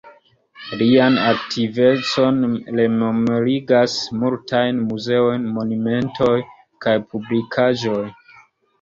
[0.77, 2.39] Lian aktivecon
[2.81, 6.35] rememorigas multaj muzeoj, monumentoj
[6.87, 8.05] kaj publikaĵoj.